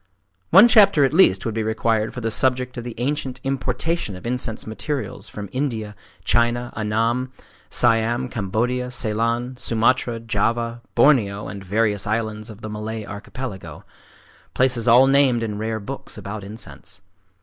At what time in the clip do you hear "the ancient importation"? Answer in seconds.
2.83-4.15